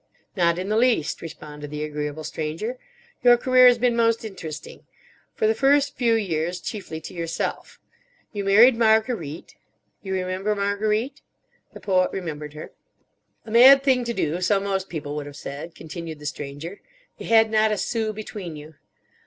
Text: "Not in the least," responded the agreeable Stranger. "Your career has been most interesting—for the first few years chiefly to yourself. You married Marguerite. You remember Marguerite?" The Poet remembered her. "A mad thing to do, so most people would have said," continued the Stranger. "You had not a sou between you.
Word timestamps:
"Not 0.35 0.57
in 0.57 0.69
the 0.69 0.77
least," 0.77 1.21
responded 1.21 1.69
the 1.69 1.83
agreeable 1.83 2.23
Stranger. 2.23 2.79
"Your 3.23 3.37
career 3.37 3.67
has 3.67 3.77
been 3.77 3.95
most 3.95 4.25
interesting—for 4.25 5.45
the 5.45 5.53
first 5.53 5.95
few 5.95 6.15
years 6.15 6.59
chiefly 6.59 6.99
to 7.01 7.13
yourself. 7.13 7.79
You 8.33 8.43
married 8.43 8.75
Marguerite. 8.75 9.57
You 10.01 10.15
remember 10.15 10.55
Marguerite?" 10.55 11.21
The 11.73 11.81
Poet 11.81 12.09
remembered 12.11 12.53
her. 12.55 12.71
"A 13.45 13.51
mad 13.51 13.83
thing 13.83 14.03
to 14.05 14.13
do, 14.15 14.41
so 14.41 14.59
most 14.59 14.89
people 14.89 15.15
would 15.17 15.27
have 15.27 15.35
said," 15.35 15.75
continued 15.75 16.17
the 16.17 16.25
Stranger. 16.25 16.81
"You 17.19 17.27
had 17.27 17.51
not 17.51 17.71
a 17.71 17.77
sou 17.77 18.11
between 18.11 18.55
you. 18.55 18.73